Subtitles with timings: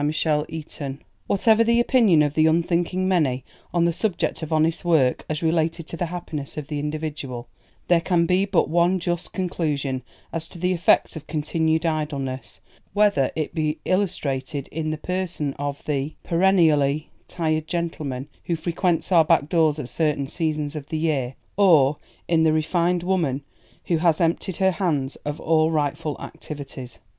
[0.03, 0.97] CHAPTER VIII
[1.27, 5.85] Whatever the opinion of the unthinking many on the subject of honest work as related
[5.85, 7.47] to the happiness of the individual,
[7.87, 10.01] there can be but one just conclusion
[10.33, 12.61] as to the effect of continued idleness,
[12.93, 19.23] whether it be illustrated in the person of the perennially tired gentleman who frequents our
[19.23, 21.97] back doors at certain seasons of the year, or
[22.27, 23.43] in the refined woman
[23.85, 26.97] who has emptied her hands of all rightful activities.